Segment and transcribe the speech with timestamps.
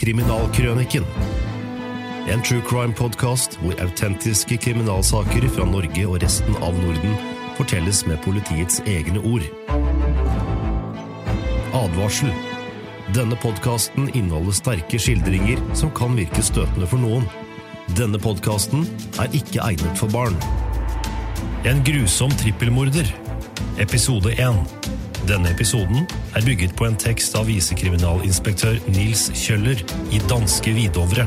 [0.00, 1.04] Kriminalkrøniken.
[2.32, 7.18] En true crime-podkast hvor autentiske kriminalsaker fra Norge og resten av Norden
[7.58, 9.44] fortelles med politiets egne ord.
[11.76, 12.32] Advarsel.
[13.12, 17.28] Denne podkasten inneholder sterke skildringer som kan virke støtende for noen.
[17.98, 18.88] Denne podkasten
[19.20, 20.38] er ikke egnet for barn.
[21.68, 23.12] En grusom trippelmorder.
[23.76, 24.64] Episode 1.
[25.28, 29.82] Denne episoden er bygget på en tekst av visekriminalinspektør Nils Kjøller
[30.14, 31.26] i danske Hvidovre.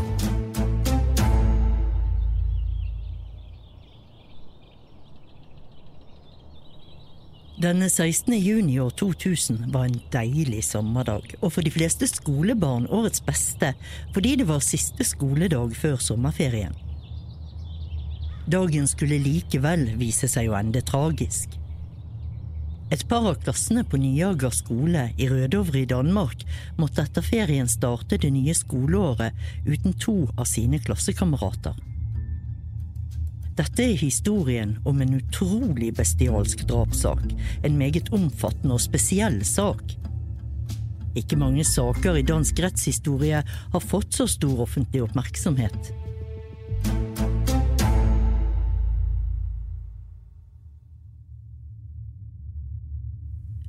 [7.63, 8.34] Denne 16.
[8.34, 13.75] juni år 2000 var en deilig sommerdag, og for de fleste skolebarn årets beste,
[14.12, 16.73] fordi det var siste skoledag før sommerferien.
[18.51, 21.62] Dagen skulle likevel vise seg å ende tragisk.
[22.94, 26.44] Et par av klassene på Nyager skole i Rødovre i Danmark
[26.78, 29.34] måtte etter ferien starte det nye skoleåret
[29.66, 31.74] uten to av sine klassekamerater.
[33.58, 37.26] Dette er historien om en utrolig bestialsk drapssak,
[37.66, 39.98] en meget omfattende og spesiell sak.
[41.18, 45.94] Ikke mange saker i dansk rettshistorie har fått så stor offentlig oppmerksomhet.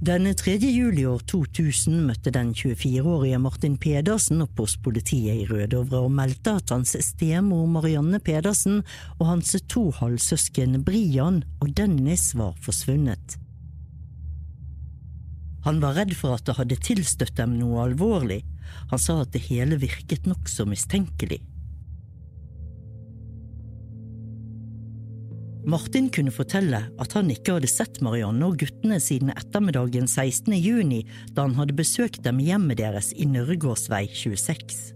[0.05, 0.59] Denne 3.
[0.69, 6.59] juli år 2000 møtte den 24-årige Martin Pedersen opp hos politiet i Rødovre og meldte
[6.59, 8.83] at hans stemor Marianne Pedersen
[9.15, 13.39] og hans to halvsøsken Brian og Dennis var forsvunnet.
[15.65, 18.43] Han var redd for at det hadde tilstøtt dem noe alvorlig.
[18.93, 21.41] Han sa at det hele virket nokså mistenkelig.
[25.65, 30.53] Martin kunne fortelle at han ikke hadde sett Marianne og guttene siden ettermiddagen 16.
[30.59, 34.93] juni, da han hadde besøkt dem i hjemmet deres i Nørregårdsvei 26.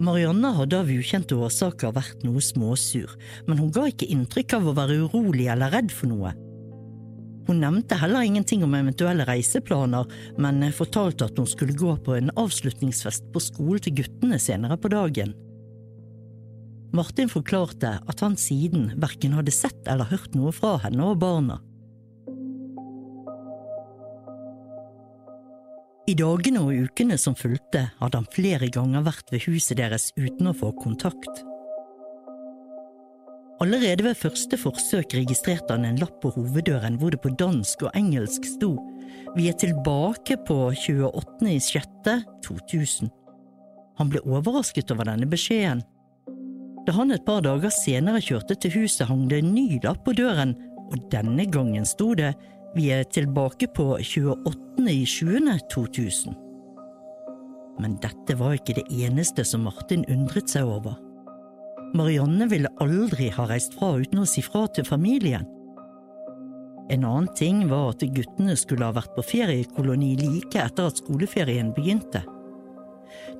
[0.00, 3.12] Marianne hadde av ukjente årsaker vært noe småsur,
[3.48, 6.32] men hun ga ikke inntrykk av å være urolig eller redd for noe.
[7.46, 10.08] Hun nevnte heller ingenting om eventuelle reiseplaner,
[10.40, 14.90] men fortalte at hun skulle gå på en avslutningsfest på skolen til guttene senere på
[14.92, 15.36] dagen.
[16.96, 21.56] Martin forklarte at han siden verken hadde sett eller hørt noe fra henne og barna.
[26.06, 30.46] I dagene og ukene som fulgte, hadde han flere ganger vært ved huset deres uten
[30.46, 31.42] å få kontakt.
[33.64, 37.94] Allerede ved første forsøk registrerte han en lapp på hoveddøren hvor det på dansk og
[37.96, 38.76] engelsk sto
[39.36, 43.10] Vi er tilbake på 28.06.2000.
[43.96, 45.82] Han ble overrasket over denne beskjeden.
[46.86, 50.12] Da han et par dager senere kjørte til huset, hang det en ny lapp på
[50.14, 50.54] døren,
[50.86, 52.34] og denne gangen sto det
[52.76, 56.34] Vi er tilbake på 28.07.2000.
[57.80, 60.94] Men dette var ikke det eneste som Martin undret seg over.
[61.96, 65.46] Marianne ville aldri ha reist fra uten å si fra til familien.
[66.92, 71.72] En annen ting var at guttene skulle ha vært på feriekoloni like etter at skoleferien
[71.74, 72.22] begynte.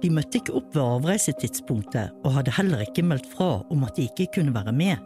[0.02, 4.08] De møtte ikke opp ved avreisetidspunktet og hadde heller ikke meldt fra om at de
[4.08, 4.96] ikke kunne være med.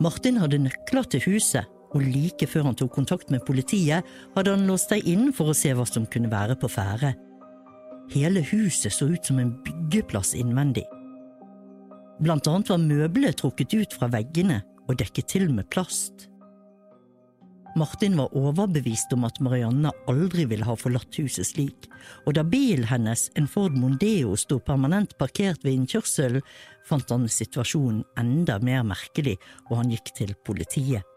[0.00, 4.06] Martin hadde nøkler til huset, og like før han tok kontakt med politiet,
[4.36, 7.12] hadde han låst seg inn for å se hva som kunne være på ferde.
[8.14, 10.86] Hele huset så ut som en byggeplass innvendig.
[12.20, 16.29] Blant annet var møblene trukket ut fra veggene og dekket til med plast.
[17.76, 21.86] Martin var overbevist om at Marianne aldri ville ha forlatt huset slik,
[22.26, 26.42] og da bilen hennes, en Ford Mondeo, sto permanent parkert ved innkjørselen,
[26.88, 29.38] fant han situasjonen enda mer merkelig,
[29.68, 31.09] og han gikk til politiet.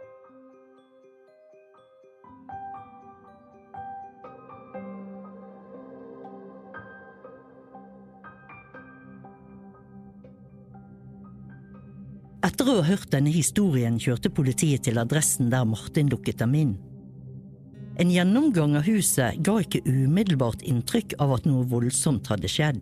[12.63, 16.69] Etter å ha hørt denne historien kjørte politiet til adressen der Martin dukket dem inn.
[18.00, 22.80] En gjennomgang av huset ga ikke umiddelbart inntrykk av at noe voldsomt hadde skjedd.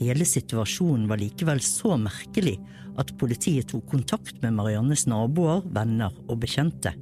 [0.00, 2.56] Hele situasjonen var likevel så merkelig
[2.96, 6.96] at politiet tok kontakt med Mariannes naboer, venner og bekjente.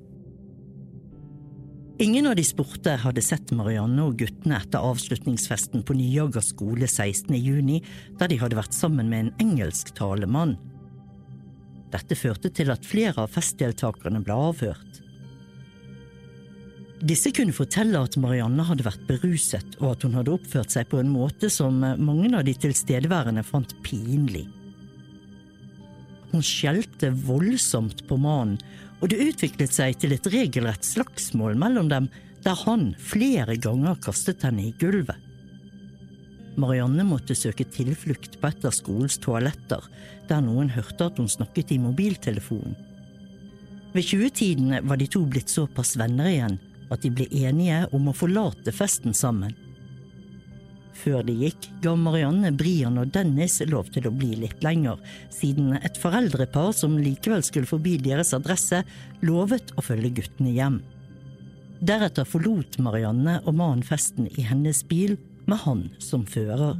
[2.02, 7.30] Ingen av de spurte hadde sett Marianne og guttene etter avslutningsfesten på Nyaga skole 16.
[7.38, 7.84] juni,
[8.18, 10.58] der de hadde vært sammen med en engelsktalende mann.
[11.96, 15.02] Dette førte til at flere av festdeltakerne ble avhørt.
[17.06, 21.00] Disse kunne fortelle at Marianne hadde vært beruset, og at hun hadde oppført seg på
[21.00, 24.46] en måte som mange av de tilstedeværende fant pinlig.
[26.32, 28.58] Hun skjelte voldsomt på mannen,
[29.00, 32.08] og det utviklet seg til et regelrett slagsmål mellom dem,
[32.44, 35.20] der han flere ganger kastet henne i gulvet.
[36.60, 39.82] Marianne måtte søke tilflukt på et av skolens toaletter,
[40.28, 42.76] der noen hørte at hun snakket i mobiltelefonen.
[43.96, 46.58] Ved 20-tiden var de to blitt såpass venner igjen
[46.92, 49.54] at de ble enige om å forlate festen sammen.
[50.96, 55.00] Før de gikk, ga Marianne Brian og Dennis lov til å bli litt lenger,
[55.32, 58.82] siden et foreldrepar som likevel skulle forbi deres adresse,
[59.24, 60.80] lovet å følge guttene hjem.
[61.84, 66.76] Deretter forlot Marianne og mannen festen i hennes bil med han som fører.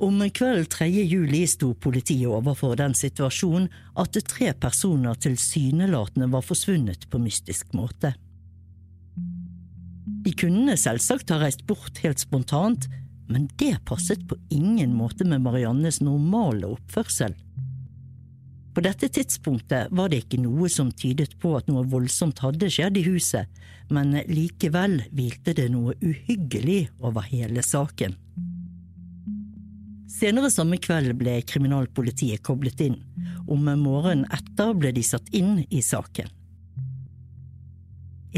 [0.00, 0.86] Om kvelden 3.
[0.88, 3.66] juli sto politiet overfor den situasjonen
[4.00, 8.14] at tre personer tilsynelatende var forsvunnet på mystisk måte.
[10.24, 12.88] De kunne selvsagt ha reist bort helt spontant,
[13.28, 17.36] men det passet på ingen måte med Mariannes normale oppførsel.
[18.74, 23.00] På dette tidspunktet var det ikke noe som tydet på at noe voldsomt hadde skjedd
[23.00, 23.50] i huset,
[23.90, 28.14] men likevel hvilte det noe uhyggelig over hele saken.
[30.10, 32.98] Senere samme kveld ble kriminalpolitiet koblet inn.
[33.50, 36.30] Om morgenen etter ble de satt inn i saken.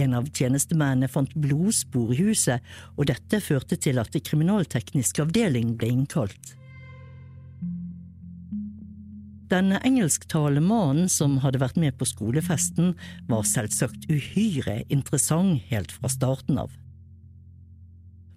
[0.01, 2.65] En av tjenestemennene fant blodspor i huset,
[2.97, 6.55] og dette førte til at kriminalteknisk avdeling ble innkalt.
[9.53, 12.95] Den engelsktalende mannen som hadde vært med på skolefesten,
[13.29, 16.73] var selvsagt uhyre interessant helt fra starten av.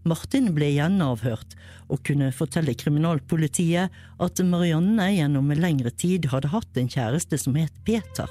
[0.06, 1.56] Martin ble gjenavhørt
[1.88, 7.80] og kunne fortelle kriminalpolitiet at Marianne gjennom lengre tid hadde hatt en kjæreste som het
[7.88, 8.30] Peter.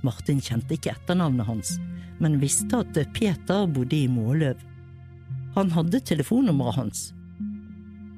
[0.00, 1.76] Martin kjente ikke etternavnet hans,
[2.16, 4.56] men visste at Peter bodde i Måløv.
[5.52, 7.10] Han hadde telefonnummeret hans,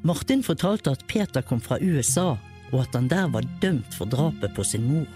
[0.02, 2.32] Martin fortalte at Peter kom fra USA,
[2.72, 5.06] og at han der var dømt for drapet på sin mor.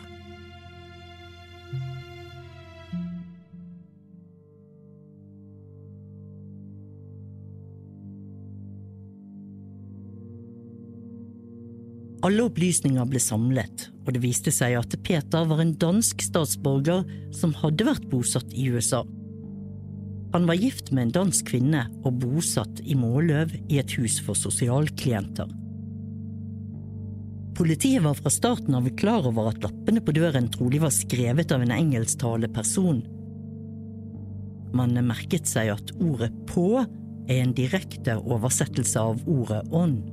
[12.26, 17.54] Alle opplysninger ble samlet, og det viste seg at Peter var en dansk statsborger som
[17.58, 19.02] hadde vært bosatt i USA.
[20.34, 24.38] Han var gift med en dansk kvinne og bosatt i Måløv i et hus for
[24.38, 25.48] sosialklienter.
[27.56, 31.62] Politiet var fra starten av klar over at lappene på døren trolig var skrevet av
[31.64, 32.98] en engelsktalende person.
[34.76, 40.04] Man merket seg at ordet på er en direkte oversettelse av ordet ånd.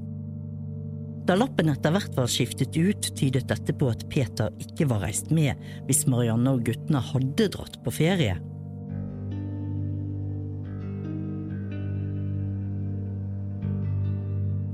[1.27, 5.29] Da lappen etter hvert var skiftet ut, tydet dette på at Peter ikke var reist
[5.35, 8.39] med hvis Marianne og guttene hadde dratt på ferie.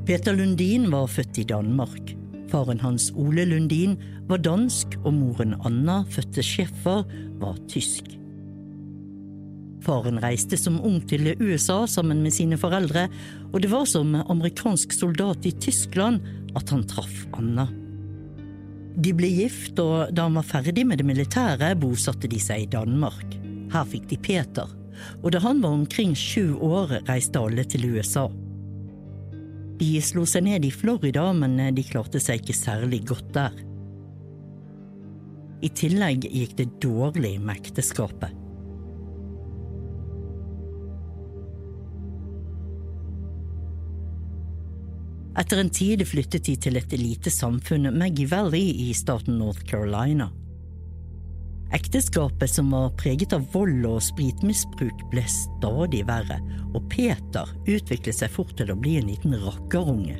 [0.10, 2.16] Peter Lundin var født i Danmark.
[2.50, 3.92] Faren hans Ole Lundin
[4.25, 7.04] var dansk, og moren Anna, fødte Schäffer,
[7.38, 8.08] var tysk.
[9.86, 13.06] Faren reiste som ung til USA sammen med sine foreldre,
[13.54, 16.25] og det var som amerikansk soldat i Tyskland
[16.58, 17.70] at han traff Anna.
[18.98, 22.72] De ble gift, og da han var ferdig med det militære, bosatte de seg i
[22.74, 23.38] Danmark.
[23.70, 24.78] Her fikk de Peter,
[25.22, 28.32] og da han var omkring sju år, reiste alle til USA.
[29.79, 33.55] De slo seg ned i Florida, men de klarte seg ikke særlig godt der.
[35.63, 38.36] I tillegg gikk det dårlig med ekteskapet.
[45.39, 50.27] Etter en tid flyttet de til et lite samfunn, Maggie Valley, i staten North Carolina.
[51.71, 56.39] Ekteskapet, som var preget av vold og spritmisbruk, ble stadig verre,
[56.73, 60.17] og Peter utviklet seg fort til å bli en liten rakkerunge.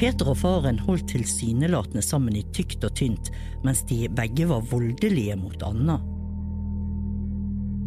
[0.00, 3.30] Peter og faren holdt tilsynelatende sammen i tykt og tynt,
[3.64, 6.00] mens de begge var voldelige mot Anna.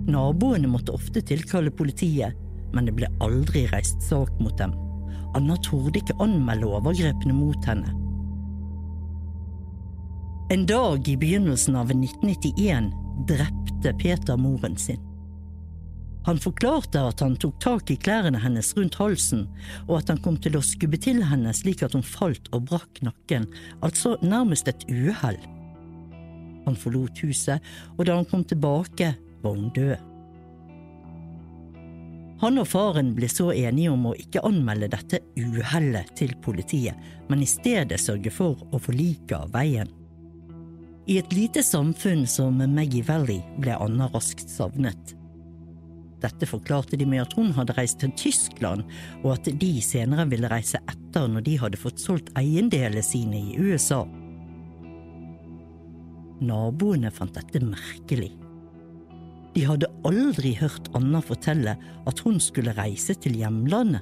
[0.10, 2.34] Naboene måtte ofte tilkalle politiet,
[2.74, 4.74] men det ble aldri reist sak mot dem.
[5.38, 7.94] Anna torde ikke anmelde overgrepene mot henne.
[10.50, 12.92] En dag i begynnelsen av 1991
[13.28, 15.00] drepte Peter moren sin.
[16.26, 19.48] Han forklarte at han tok tak i klærne hennes rundt halsen,
[19.88, 23.02] og at han kom til å skubbe til henne slik at hun falt og brakk
[23.02, 23.50] nakken,
[23.82, 25.42] altså nærmest et uhell.
[26.70, 27.66] Han forlot huset,
[27.98, 29.98] og da han kom tilbake, var hun død.
[32.46, 36.94] Han og faren ble så enige om å ikke anmelde dette uhellet til politiet,
[37.34, 40.05] men i stedet sørge for å få liket av veien.
[41.06, 45.14] I et lite samfunn som Maggie Valley ble Anna raskt savnet.
[46.24, 48.82] Dette forklarte de med at hun hadde reist til Tyskland,
[49.22, 53.60] og at de senere ville reise etter når de hadde fått solgt eiendelene sine i
[53.62, 54.02] USA.
[56.42, 58.32] Naboene fant dette merkelig.
[59.54, 61.78] De hadde aldri hørt Anna fortelle
[62.10, 64.02] at hun skulle reise til hjemlandet.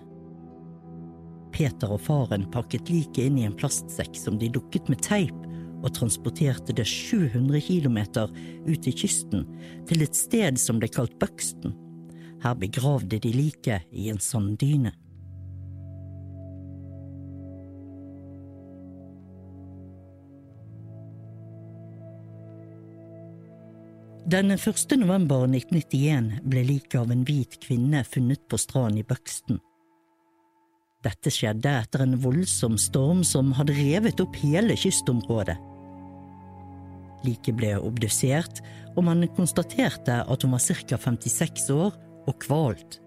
[1.54, 5.36] Peter og faren pakket liket inn i en plastsekk som de dukket med teip,
[5.84, 8.00] og transporterte det 700 km
[8.66, 9.46] ut til kysten,
[9.88, 11.76] til et sted som ble kalt Buxton.
[12.44, 14.94] Her begravde de liket i en sanddyne.
[24.34, 24.96] Den 1.
[24.98, 29.60] november 1991 ble liket av en hvit kvinne funnet på stranden i Buxton.
[31.04, 35.58] Dette skjedde etter en voldsom storm som hadde revet opp hele kystområdet.
[37.24, 38.60] Liket ble obdusert,
[38.98, 41.96] og man konstaterte at hun var ca 56 år
[42.28, 43.00] og kvalt.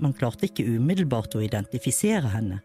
[0.00, 2.60] Man klarte ikke umiddelbart å identifisere henne.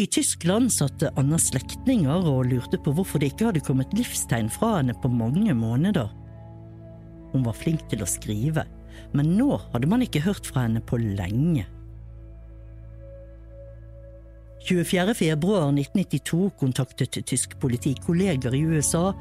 [0.00, 4.80] I Tyskland satt Annas slektninger og lurte på hvorfor det ikke hadde kommet livstegn fra
[4.80, 6.08] henne på mange måneder.
[7.30, 8.64] Hun var flink til å skrive,
[9.14, 11.68] men nå hadde man ikke hørt fra henne på lenge.
[14.64, 15.14] 24.
[15.14, 19.12] februar 1992 kontaktet tysk politi kolleger i USA,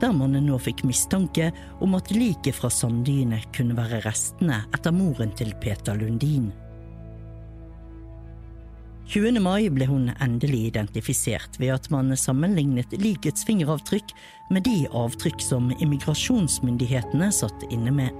[0.00, 1.48] der man nå fikk mistanke
[1.82, 6.52] om at liket fra sanddynet kunne være restene etter moren til Peter Lundin.
[9.10, 9.42] 20.
[9.42, 14.14] mai ble hun endelig identifisert ved at man sammenlignet likets fingeravtrykk
[14.54, 18.14] med de avtrykk som immigrasjonsmyndighetene satt inne med.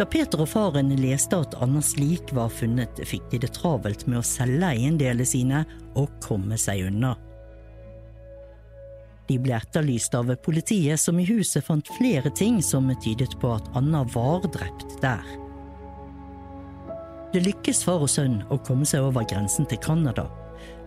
[0.00, 4.22] Da Peter og faren leste at Annas lik var funnet, fikk de det travelt med
[4.22, 5.58] å selge eiendelene sine
[5.92, 7.10] og komme seg unna.
[9.28, 13.68] De ble etterlyst av politiet, som i huset fant flere ting som tydet på at
[13.76, 15.26] Anna var drept der.
[17.34, 20.30] Det lykkes far og sønn å komme seg over grensen til Canada.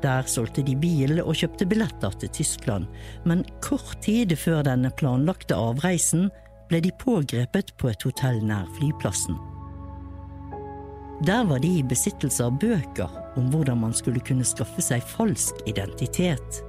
[0.01, 2.89] Der solgte de bil og kjøpte billetter til Tyskland,
[3.29, 6.31] men kort tid før den planlagte avreisen
[6.69, 9.39] ble de pågrepet på et hotell nær flyplassen.
[11.23, 15.61] Der var de i besittelse av bøker om hvordan man skulle kunne skaffe seg falsk
[15.69, 16.63] identitet.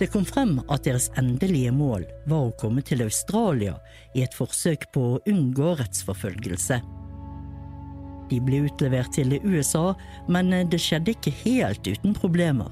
[0.00, 3.74] Det kom frem at deres endelige mål var å komme til Australia
[4.16, 6.78] i et forsøk på å unngå rettsforfølgelse.
[8.30, 9.90] De ble utlevert til USA,
[10.30, 12.70] men det skjedde ikke helt uten problemer.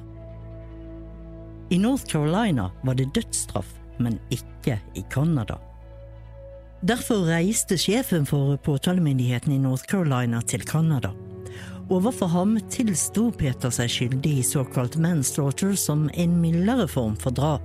[1.69, 5.59] I North Carolina var det dødsstraff, men ikke i Canada.
[6.81, 11.11] Derfor reiste sjefen for påtalemyndigheten i North Carolina til Canada.
[11.91, 17.65] Overfor ham tilsto Peter seg skyldig i såkalt manslaughter som en mildere form for drap.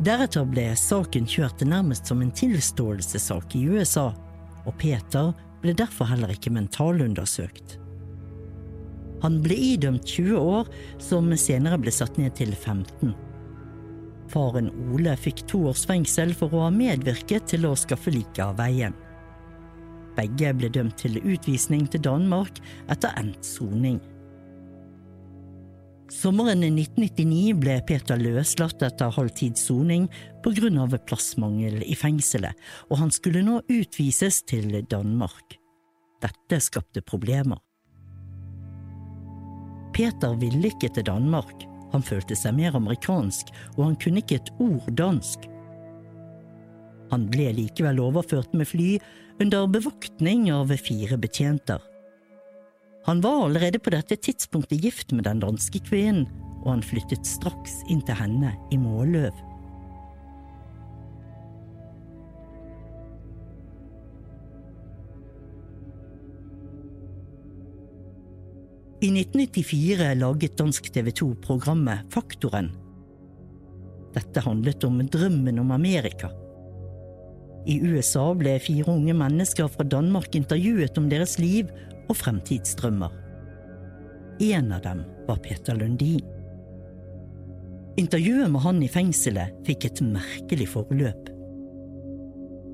[0.00, 4.10] Deretter ble saken kjørt nærmest som en tilståelsessak i USA,
[4.66, 7.78] og Peter ble derfor heller ikke mentalundersøkt.
[9.20, 10.68] Han ble idømt 20 år,
[11.00, 13.12] som senere ble satt ned til 15.
[14.30, 18.58] Faren Ole fikk to års fengsel for å ha medvirket til å skaffe liket av
[18.60, 18.94] veien.
[20.16, 22.60] Begge ble dømt til utvisning til Danmark
[22.92, 24.00] etter endt soning.
[26.10, 30.08] Sommeren 1999 ble Peter løslatt etter halvtids soning
[30.42, 32.58] på grunn av plassmangel i fengselet,
[32.90, 35.54] og han skulle nå utvises til Danmark.
[36.20, 37.62] Dette skapte problemer.
[39.94, 44.52] Peter ville ikke til Danmark, han følte seg mer amerikansk, og han kunne ikke et
[44.62, 45.46] ord dansk.
[47.10, 48.90] Han ble likevel overført med fly
[49.42, 51.80] under bevoktning av fire betjenter.
[53.08, 56.28] Han var allerede på dette tidspunktet gift med den danske kvinnen,
[56.60, 59.32] og han flyttet straks inn til henne i Måløv.
[69.00, 72.66] I 1994 laget dansk TV 2 programmet Faktoren.
[74.12, 76.28] Dette handlet om drømmen om Amerika.
[77.64, 81.72] I USA ble fire unge mennesker fra Danmark intervjuet om deres liv
[82.10, 83.16] og fremtidsdrømmer.
[84.44, 86.20] En av dem var Peter Lundin.
[87.96, 91.32] Intervjuet med han i fengselet fikk et merkelig forløp.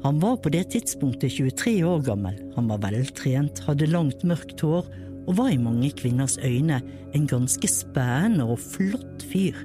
[0.03, 4.91] Han var på det tidspunktet 23 år gammel, han var veltrent, hadde langt, mørkt hår
[5.27, 6.81] og var i mange kvinners øyne
[7.15, 9.59] en ganske spennende og flott fyr.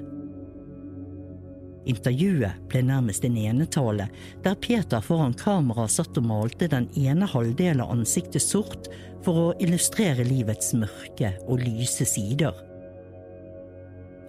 [1.88, 4.06] Intervjuet ble nærmest en enetale,
[4.44, 8.86] der Peter foran kamera satt og malte den ene halvdelen av ansiktet sort
[9.24, 12.54] for å illustrere livets mørke og lyse sider.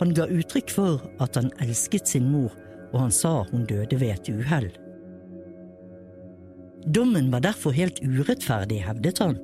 [0.02, 2.54] Han ga uttrykk for at han elsket sin mor,
[2.94, 4.72] og han sa hun døde ved et uhell.
[6.84, 9.38] Dommen var derfor helt urettferdig, hevdet han.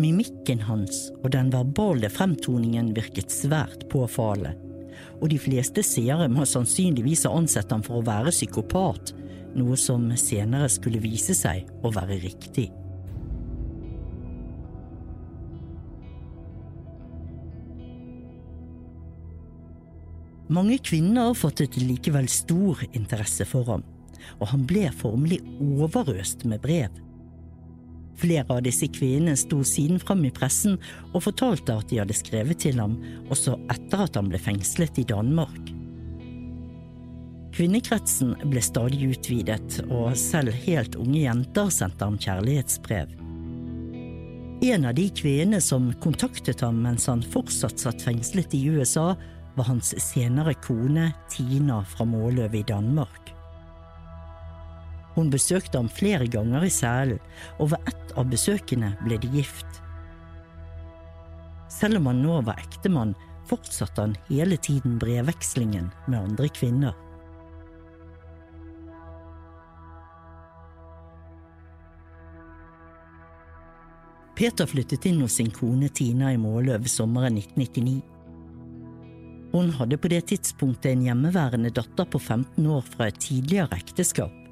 [0.00, 4.56] Mimikken hans og den verbale fremtoningen virket svært påfallende
[5.20, 9.14] og de fleste seere må sannsynligvis ha ansett ham for å være psykopat,
[9.54, 12.70] noe som senere skulle vise seg å være riktig.
[20.54, 23.86] Mange kvinner fattet likevel stor interesse for ham,
[24.36, 25.40] og han ble formelig
[25.80, 27.03] overøst med brev.
[28.20, 30.76] Flere av disse kvinnene sto siden fram i pressen
[31.12, 32.98] og fortalte at de hadde skrevet til ham
[33.34, 35.74] også etter at han ble fengslet i Danmark.
[37.54, 43.12] Kvinnekretsen ble stadig utvidet, og selv helt unge jenter sendte ham kjærlighetsbrev.
[44.64, 49.12] En av de kvinnene som kontaktet ham mens han fortsatt satt fengslet i USA,
[49.54, 53.33] var hans senere kone Tina fra Måløv i Danmark.
[55.14, 57.22] Hun besøkte ham flere ganger i selen,
[57.58, 59.80] og ved ett av besøkene ble de gift.
[61.70, 63.14] Selv om han nå var ektemann,
[63.48, 66.94] fortsatte han hele tiden brevvekslingen med andre kvinner.
[74.34, 78.00] Peter flyttet inn hos sin kone Tina i Måløv sommeren 1999.
[79.54, 84.43] Hun hadde på det tidspunktet en hjemmeværende datter på 15 år fra et tidligere ekteskap.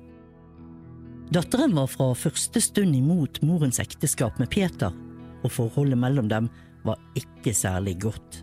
[1.32, 4.92] Datteren var fra første stund imot morens ekteskap med Peter,
[5.40, 6.50] og forholdet mellom dem
[6.84, 8.42] var ikke særlig godt.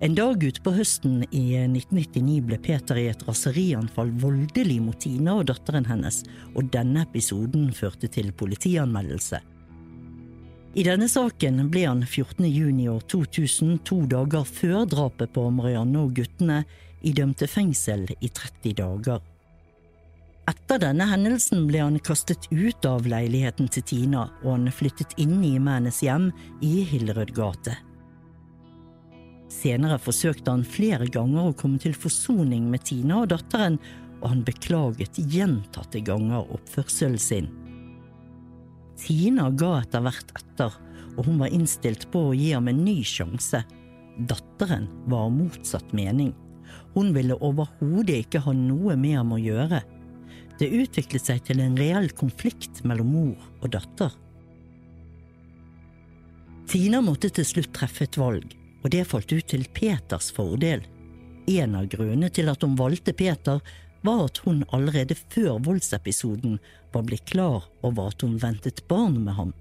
[0.00, 5.50] En dag utpå høsten i 1999 ble Peter i et raserianfall voldelig mot Tina og
[5.50, 6.22] datteren hennes,
[6.54, 9.42] og denne episoden førte til politianmeldelse.
[10.78, 12.46] I denne saken ble han 14.
[12.48, 16.62] juni år 2000, to dager før drapet på Marianne og guttene,
[17.04, 19.27] idømt fengsel i 30 dager.
[20.48, 25.42] Etter denne hendelsen ble han kastet ut av leiligheten til Tina, og han flyttet inn
[25.44, 26.30] i hennes hjem
[26.64, 27.74] i Hillerød gate.
[29.52, 33.76] Senere forsøkte han flere ganger å komme til forsoning med Tina og datteren,
[34.22, 37.50] og han beklaget gjentatte ganger oppførselen sin.
[38.98, 40.72] Tina ga etter hvert etter,
[41.18, 43.60] og hun var innstilt på å gi ham en ny sjanse.
[44.30, 46.32] Datteren var av motsatt mening.
[46.96, 49.84] Hun ville overhodet ikke ha noe med ham å gjøre.
[50.58, 54.14] Det utviklet seg til en reell konflikt mellom mor og datter.
[56.68, 58.50] Tina måtte til slutt treffe et valg,
[58.82, 60.82] og det falt ut til Peters fordel.
[61.48, 63.62] En av grunnene til at hun valgte Peter,
[64.06, 66.58] var at hun allerede før voldsepisoden
[66.92, 69.54] var blitt klar over at hun ventet barn med ham.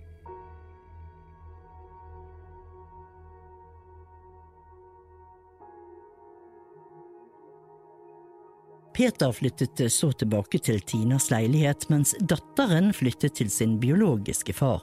[8.98, 14.82] Peter flyttet så tilbake til Tinas leilighet, mens datteren flyttet til sin biologiske far.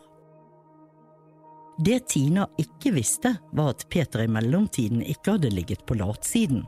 [1.82, 6.62] Det Tina ikke visste, var at Peter i mellomtiden ikke hadde ligget på latsiden.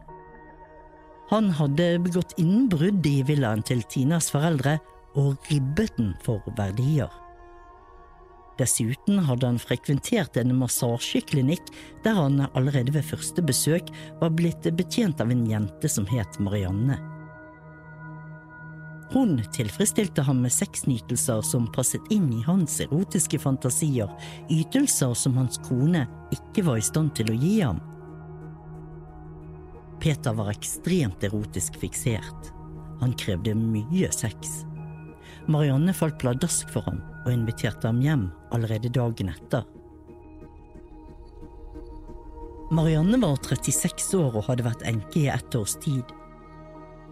[1.31, 4.81] Han hadde begått innbrudd i villaen til Tinas foreldre
[5.15, 7.15] og ribbet den for verdier.
[8.59, 11.71] Dessuten hadde han frekventert en massasjeklinikk
[12.03, 16.99] der han allerede ved første besøk var blitt betjent av en jente som het Marianne.
[19.13, 24.11] Hun tilfredsstilte ham med sexnytelser som passet inn i hans erotiske fantasier,
[24.51, 27.79] ytelser som hans kone ikke var i stand til å gi ham.
[30.03, 32.51] Peter var ekstremt erotisk fiksert.
[33.01, 34.65] Han krevde mye sex.
[35.47, 39.65] Marianne falt pladask for ham og inviterte ham hjem allerede dagen etter.
[42.75, 46.11] Marianne var 36 år og hadde vært enke i ett års tid.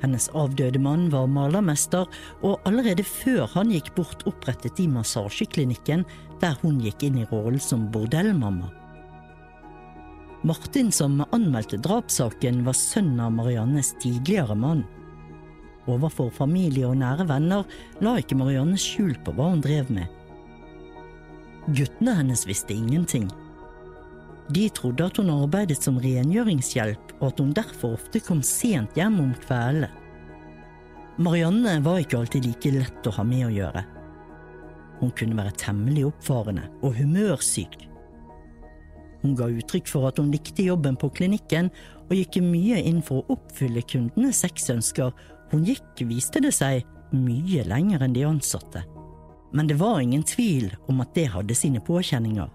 [0.04, 2.04] Hennes avdøde mann var malermester,
[2.44, 6.04] og allerede før han gikk bort, opprettet de massasjeklinikken
[6.42, 8.68] der hun gikk inn i rollen som bordellmamma.
[10.44, 14.82] Martin, som anmeldte drapssaken, var sønn av Mariannes tidligere mann.
[15.88, 17.64] Overfor familie og nære venner
[18.04, 20.04] la ikke Marianne skjul på hva hun drev med.
[21.72, 23.30] Guttene hennes visste ingenting.
[24.52, 29.20] De trodde at hun arbeidet som rengjøringshjelp, og at hun derfor ofte kom sent hjem
[29.22, 29.92] om kveldene.
[31.14, 33.84] Marianne var ikke alltid like lett å ha med å gjøre.
[34.98, 37.76] Hun kunne være temmelig oppfarende og humørsyk.
[39.22, 41.70] Hun ga uttrykk for at hun likte jobben på klinikken,
[42.10, 45.14] og gikk mye inn for å oppfylle kundenes sexønsker
[45.54, 46.82] hun gikk, viste det seg,
[47.14, 48.82] mye lenger enn de ansatte.
[49.54, 52.50] Men det var ingen tvil om at det hadde sine påkjenninger.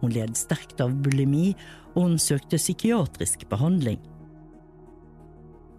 [0.00, 1.52] Hun led sterkt av bulimi,
[1.94, 3.98] og hun søkte psykiatrisk behandling.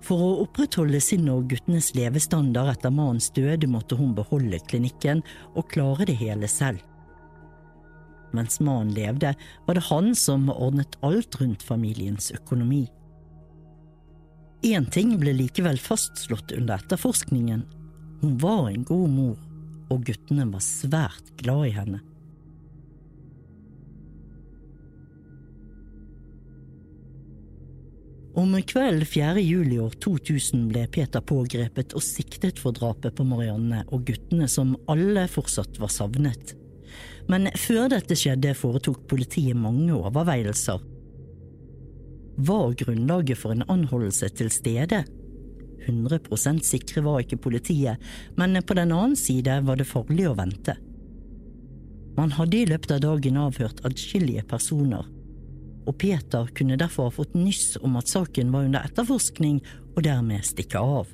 [0.04, 5.24] For å opprettholde sin og guttenes levestandard etter mannens døde måtte hun beholde klinikken
[5.56, 6.80] og klare det hele selv.
[8.36, 9.34] Mens mannen levde,
[9.66, 12.86] var det han som ordnet alt rundt familiens økonomi.
[14.66, 17.64] Én ting ble likevel fastslått under etterforskningen.
[18.22, 19.38] Hun var en god mor,
[19.90, 22.02] og guttene var svært glad i henne.
[28.40, 29.40] Om kvelden 4.
[29.42, 34.78] juli år 2000 ble Peter pågrepet og siktet for drapet på Marianne og guttene som
[34.88, 36.54] alle fortsatt var savnet.
[37.28, 40.80] Men før dette skjedde foretok politiet mange overveielser
[42.48, 45.04] var grunnlaget for en anholdelse til stede?
[45.90, 48.00] 100% sikre var ikke politiet,
[48.40, 50.80] men på den annen side var det farlig å vente.
[52.16, 55.04] Man hadde i løpet av dagen avhørt adskillige personer,
[55.90, 59.60] og Peter kunne derfor ha fått nyss om at saken var under etterforskning,
[59.96, 61.10] og dermed stikke av.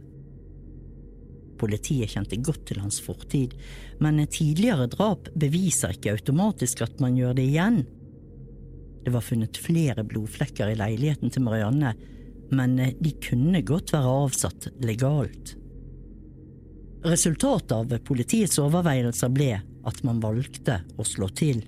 [1.56, 3.56] Politiet kjente godt til hans fortid,
[4.04, 7.86] men tidligere drap beviser ikke automatisk at man gjør det igjen.
[9.06, 11.94] Det var funnet flere blodflekker i leiligheten til Marianne,
[12.52, 15.56] men de kunne godt være avsatt legalt.
[17.06, 19.54] Resultatet av politiets overveielser ble
[19.86, 21.62] at man valgte å slå til.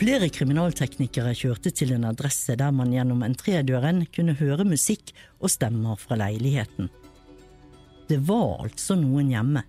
[0.00, 5.10] Flere kriminalteknikere kjørte til en adresse der man gjennom entredøren kunne høre musikk
[5.42, 6.88] og stemmer fra leiligheten.
[8.08, 9.60] Det var altså noen hjemme.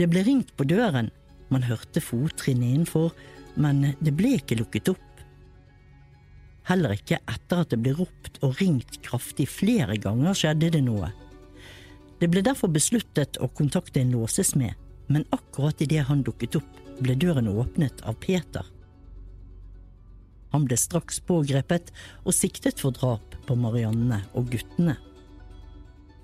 [0.00, 1.10] Det ble ringt på døren,
[1.52, 3.12] man hørte fottrinn innenfor,
[3.60, 5.24] men det ble ikke lukket opp.
[6.64, 11.12] Heller ikke etter at det ble ropt og ringt kraftig flere ganger skjedde det noe.
[12.22, 14.72] Det ble derfor besluttet å kontakte en låsesmed,
[15.12, 18.64] men akkurat idet han dukket opp, ble døren åpnet av Peter.
[20.54, 21.90] Han ble straks pågrepet
[22.22, 24.94] og siktet for drap på Marianne og guttene.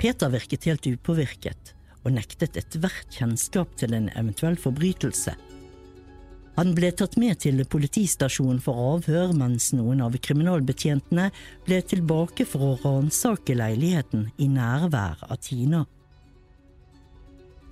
[0.00, 5.34] Peter virket helt upåvirket og nektet ethvert kjennskap til en eventuell forbrytelse.
[6.56, 11.30] Han ble tatt med til politistasjonen for avhør, mens noen av kriminalbetjentene
[11.66, 15.84] ble tilbake for å ransake leiligheten i nærvær av Tina.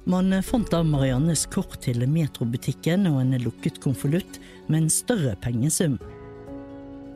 [0.09, 5.99] Man fant da Mariannes kort til metrobutikken og en lukket konvolutt med en større pengesum.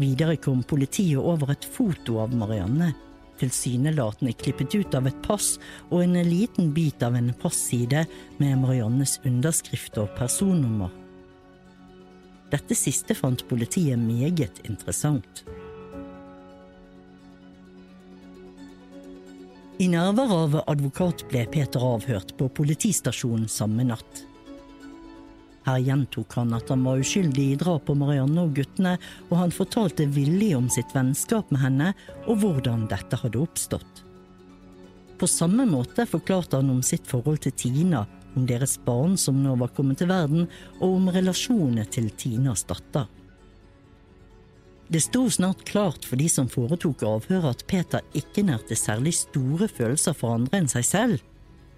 [0.02, 2.88] Videre kom politiet over et foto av Marianne,
[3.38, 5.54] tilsynelatende klippet ut av et pass
[5.90, 8.02] og en liten bit av en passide
[8.40, 10.90] med Mariannes underskrift og personnummer.
[12.50, 15.44] Dette siste fant politiet meget interessant.
[19.78, 24.26] I nærvær av advokat ble Peter avhørt på politistasjonen samme natt.
[25.66, 28.96] Her gjentok han at han var uskyldig i drap på Marianne og guttene,
[29.30, 31.92] og han fortalte villig om sitt vennskap med henne
[32.26, 34.02] og hvordan dette hadde oppstått.
[35.22, 38.02] På samme måte forklarte han om sitt forhold til Tina
[38.34, 40.48] om deres barn som nå var kommet til verden,
[40.80, 43.06] og om relasjonene til Tinas datter.
[44.92, 49.68] Det sto snart klart for de som foretok avhøret at Peter ikke nærte særlig store
[49.70, 51.22] følelser for andre enn seg selv.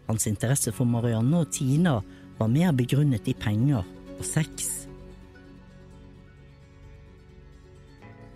[0.08, 2.00] Hans interesse for Marianne og Tina
[2.38, 3.84] var mer begrunnet i penger
[4.18, 4.84] og sex.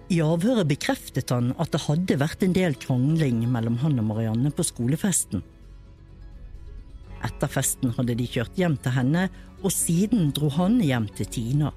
[0.08, 4.52] I avhøret bekreftet han at det hadde vært en del krangling mellom han og Marianne
[4.54, 5.42] på skolefesten.
[7.26, 9.26] Etter festen hadde de kjørt hjem til henne,
[9.60, 11.72] og siden dro han hjem til Tina.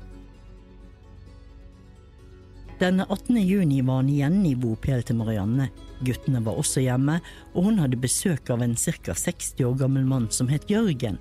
[2.81, 3.35] Den 18.
[3.45, 5.67] juni var han igjen i bopel til Marianne.
[6.01, 7.19] Guttene var også hjemme,
[7.53, 9.13] og hun hadde besøk av en ca.
[9.13, 11.19] 60 år gammel mann som het Jørgen.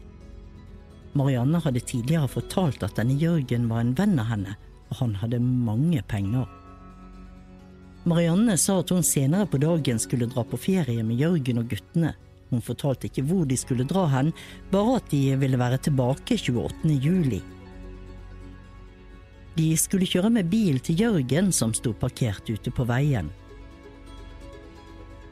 [1.19, 4.57] Marianne hadde tidligere fortalt at denne Jørgen var en venn av henne,
[4.91, 6.47] og han hadde mange penger.
[8.09, 12.15] Marianne sa at hun senere på dagen skulle dra på ferie med Jørgen og guttene.
[12.51, 14.33] Hun fortalte ikke hvor de skulle dra hen,
[14.71, 16.95] bare at de ville være tilbake 28.
[17.03, 17.43] juli.
[19.59, 23.29] De skulle kjøre med bil til Jørgen som sto parkert ute på veien.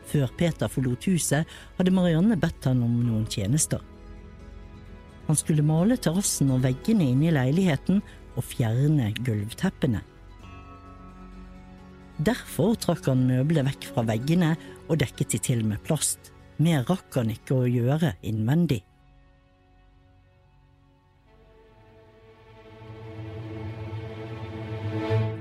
[0.08, 3.80] Før Peter forlot huset, hadde Marianne bedt han om noen tjenester.
[5.28, 8.00] Han skulle male terrassen og veggene inne i leiligheten
[8.38, 10.00] og fjerne gulvteppene.
[12.18, 14.54] Derfor trakk han møblene vekk fra veggene
[14.88, 16.32] og dekket de til med plast.
[16.58, 18.80] Mer rakk han ikke å gjøre innvendig.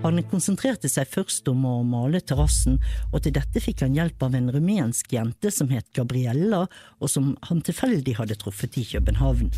[0.03, 2.77] Han konsentrerte seg først om å male terrassen,
[3.09, 6.67] og til dette fikk han hjelp av en rumensk jente som het Gabriella,
[7.01, 9.49] og som han tilfeldig hadde truffet i København.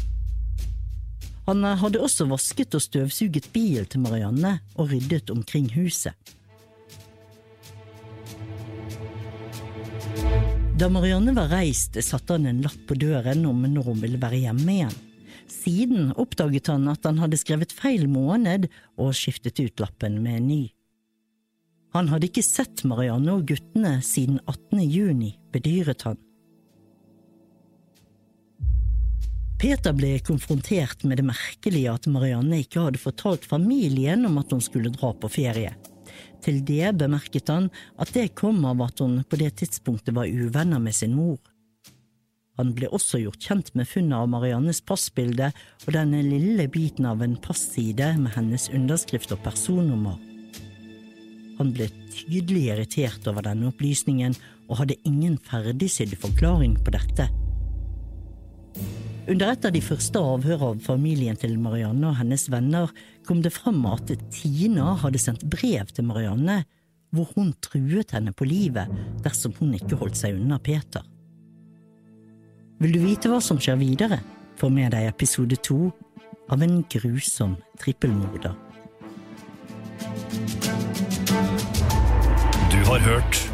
[1.50, 6.14] Han hadde også vasket og støvsuget bilen til Marianne og ryddet omkring huset.
[10.78, 14.44] Da Marianne var reist, satte han en lapp på døren om når hun ville være
[14.44, 14.94] hjemme igjen.
[15.50, 18.70] Siden oppdaget han at han hadde skrevet feil måned
[19.02, 20.64] og skiftet ut lappen med en ny.
[21.98, 24.86] Han hadde ikke sett Marianne og guttene siden 18.
[24.86, 26.22] juni, bedyret han.
[29.60, 34.62] Peter ble konfrontert med det merkelige at Marianne ikke hadde fortalt familien om at hun
[34.64, 35.74] skulle dra på ferie.
[36.40, 37.68] Til det bemerket han
[38.00, 41.42] at det kom av at hun på det tidspunktet var uvenner med sin mor.
[42.60, 45.52] Han ble også gjort kjent med funnet av Mariannes passbilde
[45.86, 50.16] og denne lille biten av en passide med hennes underskrift og personnummer.
[51.60, 57.28] Han ble tydelig irritert over denne opplysningen og hadde ingen ferdigsydd forklaring på dette.
[59.30, 62.90] Under et av de første avhørene av familien til Marianne og hennes venner
[63.28, 66.64] kom det fram at Tina hadde sendt brev til Marianne
[67.14, 68.90] hvor hun truet henne på livet
[69.22, 71.06] dersom hun ikke holdt seg unna Peter.
[72.82, 74.18] Vil du vite hva som skjer videre?
[74.58, 75.92] Få med deg episode to
[76.50, 78.58] av en grusom trippelmorder.
[82.74, 83.46] Du har hørt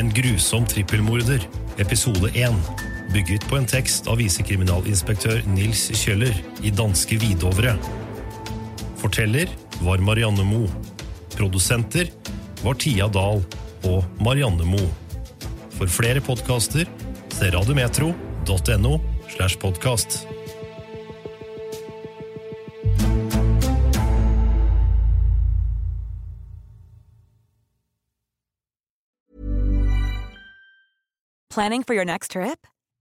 [0.00, 1.42] En grusom trippelmorder,
[1.76, 2.56] episode én
[3.12, 6.32] bygget på en tekst av visekriminalinspektør Nils Kjøller
[6.64, 7.74] i danske Vidovre.
[9.02, 9.50] Forteller
[9.82, 10.64] var Marianne Mo.
[11.36, 12.08] Produsenter
[12.62, 13.42] var Tia Dahl
[13.88, 14.82] og Marianne Mo.
[15.76, 16.88] For flere podkaster
[17.32, 18.98] se radiometro.no
[19.34, 20.22] slash podkast.
[31.52, 32.71] Planning for your next trip?